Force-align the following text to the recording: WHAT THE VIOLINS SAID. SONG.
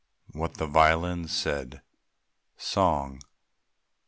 WHAT 0.33 0.55
THE 0.55 0.65
VIOLINS 0.65 1.31
SAID. 1.31 1.83
SONG. 2.57 3.21